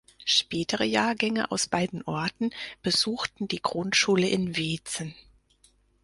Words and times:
Spätere 0.25 0.83
Jahrgänge 0.83 1.51
aus 1.51 1.67
beiden 1.67 2.01
Orten 2.01 2.49
besuchten 2.81 3.47
die 3.47 3.61
Grundschule 3.61 4.27
in 4.27 4.57
Weetzen. 4.57 5.13